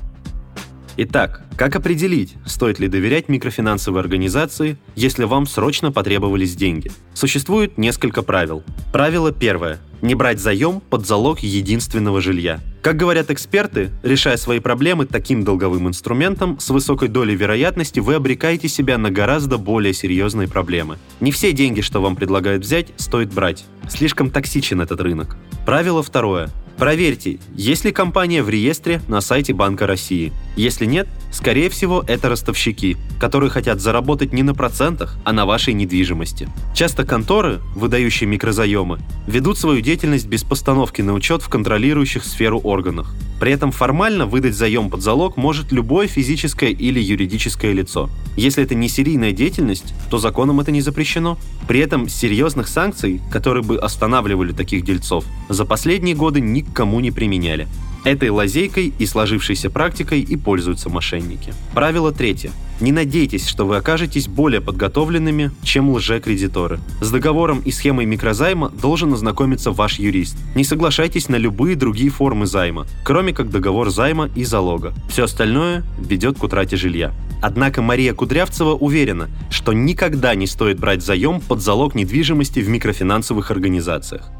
Итак, 0.97 1.43
как 1.57 1.75
определить, 1.75 2.35
стоит 2.45 2.79
ли 2.79 2.87
доверять 2.87 3.29
микрофинансовой 3.29 4.01
организации, 4.01 4.77
если 4.95 5.23
вам 5.23 5.45
срочно 5.45 5.91
потребовались 5.91 6.55
деньги? 6.55 6.91
Существует 7.13 7.77
несколько 7.77 8.23
правил. 8.23 8.63
Правило 8.91 9.31
первое. 9.31 9.79
Не 10.01 10.15
брать 10.15 10.39
заем 10.39 10.81
под 10.81 11.05
залог 11.05 11.41
единственного 11.41 12.21
жилья. 12.21 12.59
Как 12.81 12.97
говорят 12.97 13.29
эксперты, 13.29 13.91
решая 14.01 14.37
свои 14.37 14.59
проблемы 14.59 15.05
таким 15.05 15.43
долговым 15.43 15.87
инструментом, 15.87 16.59
с 16.59 16.71
высокой 16.71 17.07
долей 17.07 17.35
вероятности 17.35 17.99
вы 17.99 18.15
обрекаете 18.15 18.67
себя 18.67 18.97
на 18.97 19.11
гораздо 19.11 19.59
более 19.59 19.93
серьезные 19.93 20.47
проблемы. 20.47 20.97
Не 21.19 21.31
все 21.31 21.53
деньги, 21.53 21.81
что 21.81 22.01
вам 22.01 22.15
предлагают 22.15 22.63
взять, 22.63 22.87
стоит 22.97 23.31
брать. 23.31 23.65
Слишком 23.87 24.31
токсичен 24.31 24.81
этот 24.81 25.01
рынок. 25.01 25.37
Правило 25.67 26.01
второе. 26.01 26.49
Проверьте, 26.81 27.37
есть 27.55 27.85
ли 27.85 27.91
компания 27.91 28.41
в 28.41 28.49
реестре 28.49 29.03
на 29.07 29.21
сайте 29.21 29.53
Банка 29.53 29.85
России. 29.85 30.33
Если 30.55 30.87
нет, 30.87 31.07
скорее 31.31 31.69
всего, 31.69 32.03
это 32.07 32.27
ростовщики, 32.27 32.97
которые 33.19 33.51
хотят 33.51 33.79
заработать 33.79 34.33
не 34.33 34.41
на 34.41 34.55
процентах, 34.55 35.15
а 35.23 35.31
на 35.31 35.45
вашей 35.45 35.75
недвижимости. 35.75 36.49
Часто 36.73 37.05
конторы, 37.05 37.59
выдающие 37.75 38.27
микрозаемы, 38.27 38.99
ведут 39.27 39.59
свою 39.59 39.81
деятельность 39.81 39.90
без 40.25 40.43
постановки 40.43 41.01
на 41.01 41.13
учет 41.13 41.41
в 41.41 41.49
контролирующих 41.49 42.23
сферу 42.23 42.59
органах. 42.59 43.13
При 43.41 43.51
этом 43.51 43.71
формально 43.71 44.25
выдать 44.25 44.55
заем 44.55 44.89
под 44.89 45.01
залог 45.01 45.35
может 45.35 45.73
любое 45.73 46.07
физическое 46.07 46.69
или 46.69 46.99
юридическое 46.99 47.73
лицо. 47.73 48.09
Если 48.37 48.63
это 48.63 48.73
не 48.73 48.87
серийная 48.87 49.33
деятельность, 49.33 49.93
то 50.09 50.17
законом 50.17 50.61
это 50.61 50.71
не 50.71 50.79
запрещено. 50.79 51.37
При 51.67 51.81
этом 51.81 52.07
серьезных 52.07 52.69
санкций, 52.69 53.19
которые 53.31 53.63
бы 53.63 53.77
останавливали 53.77 54.53
таких 54.53 54.85
дельцов, 54.85 55.25
за 55.49 55.65
последние 55.65 56.15
годы 56.15 56.39
никому 56.39 57.01
не 57.01 57.11
применяли. 57.11 57.67
Этой 58.03 58.29
лазейкой 58.29 58.93
и 58.97 59.05
сложившейся 59.05 59.69
практикой 59.69 60.21
и 60.21 60.35
пользуются 60.35 60.89
мошенники. 60.89 61.53
Правило 61.73 62.11
третье. 62.11 62.51
Не 62.79 62.91
надейтесь, 62.91 63.47
что 63.47 63.67
вы 63.67 63.77
окажетесь 63.77 64.27
более 64.27 64.59
подготовленными, 64.59 65.51
чем 65.61 65.91
лже-кредиторы. 65.91 66.79
С 66.99 67.11
договором 67.11 67.61
и 67.63 67.69
схемой 67.69 68.07
микрозайма 68.07 68.69
должен 68.69 69.13
ознакомиться 69.13 69.71
ваш 69.71 69.99
юрист. 69.99 70.35
Не 70.55 70.63
соглашайтесь 70.63 71.29
на 71.29 71.35
любые 71.35 71.75
другие 71.75 72.09
формы 72.09 72.47
займа, 72.47 72.87
кроме 73.03 73.33
как 73.33 73.51
договор 73.51 73.91
займа 73.91 74.31
и 74.35 74.43
залога. 74.43 74.93
Все 75.09 75.25
остальное 75.25 75.83
ведет 75.99 76.39
к 76.39 76.43
утрате 76.43 76.75
жилья. 76.75 77.13
Однако 77.39 77.83
Мария 77.83 78.15
Кудрявцева 78.15 78.73
уверена, 78.73 79.29
что 79.51 79.73
никогда 79.73 80.33
не 80.33 80.47
стоит 80.47 80.79
брать 80.79 81.03
заем 81.03 81.39
под 81.39 81.61
залог 81.61 81.93
недвижимости 81.93 82.61
в 82.61 82.69
микрофинансовых 82.69 83.51
организациях. 83.51 84.31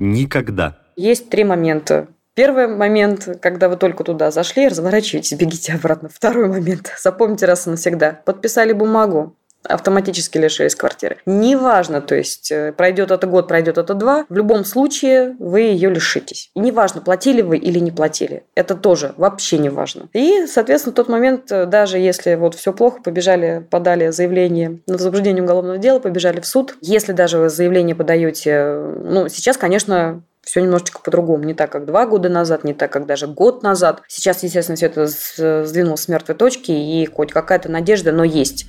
Никогда. 0.00 0.78
Есть 0.96 1.30
три 1.30 1.44
момента. 1.44 2.08
Первый 2.34 2.66
момент, 2.66 3.28
когда 3.40 3.68
вы 3.68 3.76
только 3.76 4.02
туда 4.02 4.30
зашли, 4.30 4.68
разворачивайтесь, 4.68 5.32
бегите 5.38 5.72
обратно. 5.72 6.08
Второй 6.08 6.48
момент, 6.48 6.92
запомните 7.00 7.46
раз 7.46 7.66
и 7.66 7.70
навсегда. 7.70 8.20
Подписали 8.24 8.72
бумагу, 8.72 9.36
автоматически 9.62 10.38
лишились 10.38 10.74
квартиры. 10.74 11.18
Неважно, 11.26 12.00
то 12.00 12.14
есть 12.14 12.50
э, 12.50 12.72
пройдет 12.72 13.10
это 13.10 13.26
год, 13.26 13.48
пройдет 13.48 13.78
это 13.78 13.94
два, 13.94 14.26
в 14.28 14.34
любом 14.34 14.64
случае 14.64 15.36
вы 15.38 15.60
ее 15.60 15.90
лишитесь. 15.90 16.50
И 16.54 16.60
неважно, 16.60 17.00
платили 17.00 17.40
вы 17.42 17.56
или 17.56 17.78
не 17.78 17.90
платили. 17.90 18.44
Это 18.54 18.74
тоже 18.74 19.14
вообще 19.16 19.58
не 19.58 19.70
важно. 19.70 20.08
И, 20.12 20.46
соответственно, 20.46 20.92
в 20.92 20.96
тот 20.96 21.08
момент, 21.08 21.50
э, 21.50 21.66
даже 21.66 21.98
если 21.98 22.34
вот 22.34 22.54
все 22.54 22.72
плохо, 22.72 23.00
побежали, 23.02 23.66
подали 23.70 24.10
заявление 24.10 24.80
на 24.86 24.94
возбуждение 24.94 25.42
уголовного 25.42 25.78
дела, 25.78 25.98
побежали 25.98 26.40
в 26.40 26.46
суд. 26.46 26.76
Если 26.80 27.12
даже 27.12 27.38
вы 27.38 27.48
заявление 27.48 27.96
подаете, 27.96 28.50
э, 28.50 28.96
ну, 29.04 29.28
сейчас, 29.28 29.56
конечно, 29.56 30.22
все 30.44 30.60
немножечко 30.60 31.00
по-другому. 31.00 31.44
Не 31.44 31.54
так, 31.54 31.72
как 31.72 31.86
два 31.86 32.06
года 32.06 32.28
назад, 32.28 32.64
не 32.64 32.74
так, 32.74 32.92
как 32.92 33.06
даже 33.06 33.26
год 33.26 33.62
назад. 33.62 34.02
Сейчас, 34.08 34.42
естественно, 34.42 34.76
все 34.76 34.86
это 34.86 35.06
сдвинулось 35.06 36.02
с 36.02 36.08
мертвой 36.08 36.36
точки, 36.36 36.70
и 36.70 37.06
хоть 37.06 37.32
какая-то 37.32 37.70
надежда, 37.70 38.12
но 38.12 38.24
есть. 38.24 38.66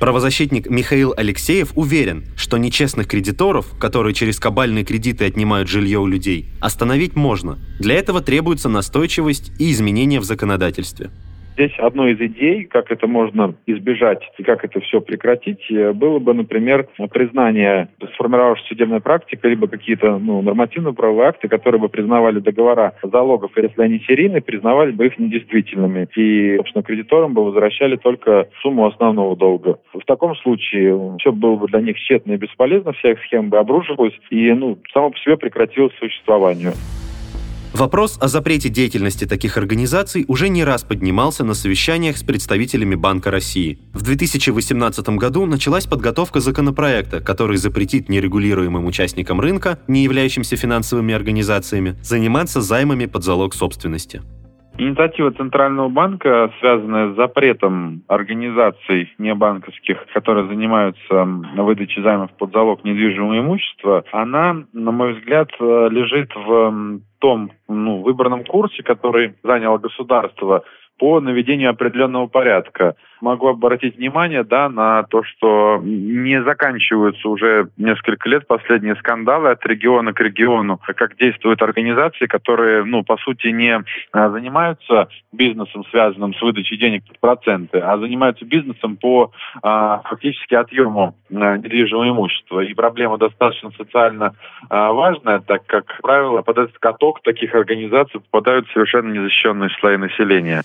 Правозащитник 0.00 0.70
Михаил 0.70 1.12
Алексеев 1.14 1.72
уверен, 1.76 2.24
что 2.34 2.56
нечестных 2.56 3.06
кредиторов, 3.06 3.78
которые 3.78 4.14
через 4.14 4.40
кабальные 4.40 4.82
кредиты 4.82 5.26
отнимают 5.26 5.68
жилье 5.68 5.98
у 5.98 6.06
людей, 6.06 6.54
остановить 6.58 7.16
можно. 7.16 7.58
Для 7.78 7.96
этого 7.96 8.22
требуется 8.22 8.70
настойчивость 8.70 9.52
и 9.58 9.70
изменения 9.70 10.18
в 10.18 10.24
законодательстве. 10.24 11.10
Здесь 11.54 11.72
одной 11.78 12.12
из 12.12 12.20
идей, 12.20 12.64
как 12.64 12.90
это 12.90 13.06
можно 13.06 13.54
избежать 13.66 14.22
и 14.38 14.42
как 14.42 14.64
это 14.64 14.80
все 14.80 15.00
прекратить, 15.00 15.70
э, 15.70 15.92
было 15.92 16.18
бы, 16.18 16.32
например, 16.32 16.88
признание 17.12 17.88
сформировавшейся 18.14 18.68
судебной 18.68 19.00
практики, 19.00 19.40
либо 19.44 19.66
какие-то 19.66 20.18
ну, 20.18 20.42
нормативно-правовые 20.42 21.28
акты, 21.28 21.48
которые 21.48 21.80
бы 21.80 21.88
признавали 21.88 22.38
договора 22.38 22.94
залогов, 23.02 23.52
если 23.56 23.82
они 23.82 23.98
серийные, 24.00 24.40
признавали 24.40 24.92
бы 24.92 25.06
их 25.06 25.18
недействительными. 25.18 26.08
И, 26.16 26.56
собственно, 26.56 26.82
кредиторам 26.84 27.34
бы 27.34 27.44
возвращали 27.44 27.96
только 27.96 28.48
сумму 28.62 28.86
основного 28.86 29.36
долга. 29.36 29.78
В 29.92 30.04
таком 30.06 30.36
случае 30.36 31.16
все 31.18 31.32
было 31.32 31.56
бы 31.56 31.66
для 31.66 31.80
них 31.80 31.96
тщетно 31.98 32.32
и 32.32 32.36
бесполезно, 32.36 32.92
вся 32.92 33.12
их 33.12 33.18
схема 33.24 33.48
бы 33.48 33.58
обрушилась, 33.58 34.14
и 34.30 34.52
ну, 34.52 34.78
само 34.92 35.10
по 35.10 35.18
себе 35.18 35.36
прекратилось 35.36 35.92
существование. 35.98 36.72
Вопрос 37.80 38.18
о 38.20 38.28
запрете 38.28 38.68
деятельности 38.68 39.24
таких 39.24 39.56
организаций 39.56 40.26
уже 40.28 40.50
не 40.50 40.64
раз 40.64 40.82
поднимался 40.82 41.44
на 41.44 41.54
совещаниях 41.54 42.18
с 42.18 42.22
представителями 42.22 42.94
Банка 42.94 43.30
России. 43.30 43.78
В 43.94 44.02
2018 44.02 45.08
году 45.16 45.46
началась 45.46 45.86
подготовка 45.86 46.40
законопроекта, 46.40 47.22
который 47.22 47.56
запретит 47.56 48.10
нерегулируемым 48.10 48.84
участникам 48.84 49.40
рынка, 49.40 49.78
не 49.88 50.04
являющимся 50.04 50.56
финансовыми 50.56 51.14
организациями, 51.14 51.98
заниматься 52.02 52.60
займами 52.60 53.06
под 53.06 53.24
залог 53.24 53.54
собственности. 53.54 54.20
Инициатива 54.80 55.30
Центрального 55.32 55.90
банка, 55.90 56.50
связанная 56.58 57.12
с 57.12 57.16
запретом 57.16 58.02
организаций 58.08 59.12
небанковских, 59.18 60.06
которые 60.14 60.48
занимаются 60.48 61.22
выдачей 61.54 62.02
займов 62.02 62.30
под 62.38 62.50
залог 62.52 62.82
недвижимого 62.82 63.38
имущества, 63.38 64.04
она, 64.10 64.64
на 64.72 64.90
мой 64.90 65.12
взгляд, 65.12 65.50
э, 65.60 65.88
лежит 65.90 66.34
в 66.34 67.00
том 67.18 67.52
ну, 67.68 68.00
выбранном 68.00 68.42
курсе, 68.44 68.82
который 68.82 69.34
заняло 69.42 69.76
государство 69.76 70.64
по 70.98 71.20
наведению 71.20 71.68
определенного 71.68 72.28
порядка. 72.28 72.96
Могу 73.20 73.48
обратить 73.48 73.96
внимание 73.96 74.44
да, 74.44 74.68
на 74.68 75.02
то, 75.04 75.22
что 75.24 75.80
не 75.82 76.42
заканчиваются 76.42 77.28
уже 77.28 77.68
несколько 77.76 78.28
лет 78.28 78.46
последние 78.46 78.96
скандалы 78.96 79.50
от 79.50 79.64
региона 79.66 80.12
к 80.12 80.20
региону, 80.20 80.80
как 80.96 81.16
действуют 81.16 81.60
организации, 81.62 82.26
которые, 82.26 82.84
ну, 82.84 83.02
по 83.02 83.16
сути, 83.18 83.48
не 83.48 83.82
а, 84.12 84.30
занимаются 84.30 85.08
бизнесом, 85.32 85.84
связанным 85.90 86.34
с 86.34 86.40
выдачей 86.40 86.78
денег 86.78 87.04
под 87.06 87.20
проценты, 87.20 87.78
а 87.78 87.98
занимаются 87.98 88.44
бизнесом 88.44 88.96
по 88.96 89.32
а, 89.62 90.00
фактически 90.04 90.54
отъему 90.54 91.14
а, 91.32 91.56
недвижимого 91.56 92.08
имущества. 92.08 92.60
И 92.60 92.74
проблема 92.74 93.18
достаточно 93.18 93.70
социально 93.76 94.34
а, 94.68 94.92
важная, 94.92 95.40
так 95.40 95.66
как, 95.66 95.86
как 95.86 96.00
правило, 96.02 96.42
под 96.42 96.58
этот 96.58 96.78
каток 96.78 97.22
таких 97.22 97.54
организаций 97.54 98.20
попадают 98.20 98.68
совершенно 98.72 99.12
незащищенные 99.12 99.70
слои 99.80 99.96
населения. 99.96 100.62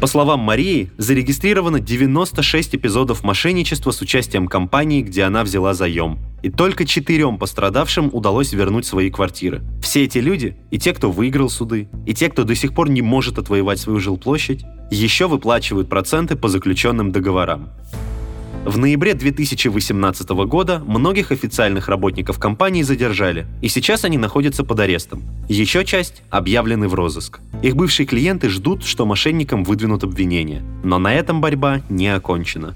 По 0.00 0.06
словам 0.06 0.40
Марии, 0.40 0.90
зарегистрировано 0.98 1.80
96 1.80 2.74
эпизодов 2.74 3.24
мошенничества 3.24 3.92
с 3.92 4.02
участием 4.02 4.46
компании, 4.46 5.00
где 5.00 5.22
она 5.22 5.42
взяла 5.42 5.72
заем. 5.72 6.18
И 6.42 6.50
только 6.50 6.84
четырем 6.84 7.38
пострадавшим 7.38 8.10
удалось 8.12 8.52
вернуть 8.52 8.84
свои 8.84 9.10
квартиры. 9.10 9.62
Все 9.80 10.04
эти 10.04 10.18
люди, 10.18 10.54
и 10.70 10.78
те, 10.78 10.92
кто 10.92 11.10
выиграл 11.10 11.48
суды, 11.48 11.88
и 12.04 12.12
те, 12.12 12.28
кто 12.28 12.44
до 12.44 12.54
сих 12.54 12.74
пор 12.74 12.90
не 12.90 13.00
может 13.00 13.38
отвоевать 13.38 13.80
свою 13.80 13.98
жилплощадь, 13.98 14.66
еще 14.90 15.28
выплачивают 15.28 15.88
проценты 15.88 16.36
по 16.36 16.48
заключенным 16.48 17.10
договорам. 17.10 17.70
В 18.66 18.78
ноябре 18.78 19.14
2018 19.14 20.28
года 20.30 20.80
многих 20.80 21.30
официальных 21.30 21.86
работников 21.86 22.40
компании 22.40 22.82
задержали, 22.82 23.46
и 23.62 23.68
сейчас 23.68 24.04
они 24.04 24.18
находятся 24.18 24.64
под 24.64 24.80
арестом. 24.80 25.22
Еще 25.48 25.84
часть 25.84 26.24
объявлены 26.30 26.88
в 26.88 26.94
розыск. 26.94 27.38
Их 27.62 27.76
бывшие 27.76 28.08
клиенты 28.08 28.48
ждут, 28.48 28.82
что 28.82 29.06
мошенникам 29.06 29.62
выдвинут 29.62 30.02
обвинения. 30.02 30.64
Но 30.82 30.98
на 30.98 31.14
этом 31.14 31.40
борьба 31.40 31.82
не 31.88 32.08
окончена. 32.08 32.74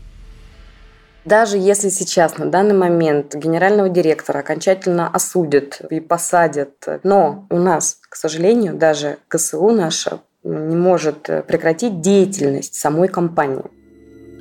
Даже 1.25 1.59
если 1.59 1.88
сейчас, 1.88 2.38
на 2.38 2.47
данный 2.47 2.76
момент, 2.76 3.35
генерального 3.35 3.88
директора 3.88 4.38
окончательно 4.38 5.09
осудят 5.09 5.80
и 5.90 5.99
посадят, 5.99 6.87
но 7.02 7.49
у 7.50 7.59
нас, 7.59 7.99
к 8.09 8.14
сожалению, 8.14 8.75
даже 8.75 9.18
КСУ 9.26 9.70
наша 9.70 10.20
не 10.44 10.76
может 10.76 11.28
прекратить 11.49 12.00
деятельность 12.00 12.76
самой 12.76 13.09
компании. 13.09 13.64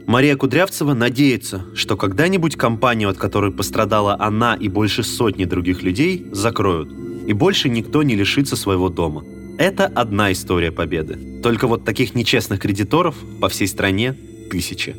Мария 0.10 0.36
Кудрявцева 0.36 0.96
надеется, 0.96 1.68
что 1.75 1.96
когда-нибудь 1.96 2.56
компанию, 2.56 3.10
от 3.10 3.20
которой 3.20 3.51
пострадала 3.51 4.16
она 4.20 4.56
и 4.56 4.68
больше 4.68 5.04
сотни 5.04 5.46
других 5.46 5.84
людей, 5.84 6.25
закроют. 6.32 6.89
И 7.28 7.34
больше 7.34 7.70
никто 7.70 8.01
не 8.01 8.16
лишится 8.16 8.56
своего 8.56 8.89
дома. 8.89 9.24
Это 9.60 9.86
одна 9.86 10.32
история 10.32 10.72
победы. 10.72 11.42
Только 11.44 11.68
вот 11.68 11.86
таких 11.86 12.16
нечестных 12.16 12.60
кредиторов 12.60 13.18
по 13.40 13.50
всей 13.50 13.68
стране 13.68 14.16
тысячи. 14.50 14.96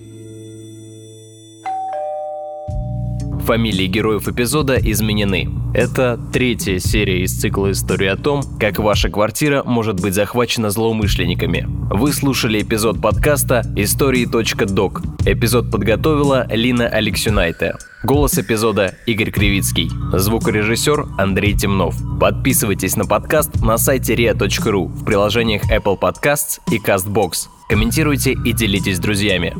Фамилии 3.50 3.88
героев 3.88 4.28
эпизода 4.28 4.76
изменены. 4.76 5.48
Это 5.74 6.20
третья 6.32 6.78
серия 6.78 7.24
из 7.24 7.36
цикла 7.36 7.72
истории 7.72 8.06
о 8.06 8.14
том, 8.14 8.44
как 8.60 8.78
ваша 8.78 9.08
квартира 9.08 9.64
может 9.64 10.00
быть 10.00 10.14
захвачена 10.14 10.70
злоумышленниками. 10.70 11.66
Вы 11.90 12.12
слушали 12.12 12.62
эпизод 12.62 13.00
подкаста 13.00 13.64
«Истории.док». 13.74 15.02
Эпизод 15.26 15.68
подготовила 15.68 16.46
Лина 16.48 16.86
Алексюнайте. 16.86 17.74
Голос 18.04 18.38
эпизода 18.38 18.94
Игорь 19.06 19.32
Кривицкий. 19.32 19.90
Звукорежиссер 20.12 21.06
Андрей 21.18 21.54
Темнов. 21.54 21.96
Подписывайтесь 22.20 22.94
на 22.94 23.04
подкаст 23.04 23.60
на 23.62 23.78
сайте 23.78 24.14
ria.ru 24.14 24.86
в 24.86 25.04
приложениях 25.04 25.62
Apple 25.72 25.98
Podcasts 25.98 26.60
и 26.70 26.78
CastBox. 26.78 27.48
Комментируйте 27.68 28.30
и 28.30 28.52
делитесь 28.52 28.98
с 28.98 29.00
друзьями. 29.00 29.56